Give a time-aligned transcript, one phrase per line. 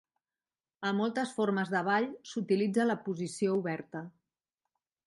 [0.91, 4.07] A moltes formes de ball s'utilitza la posició oberta.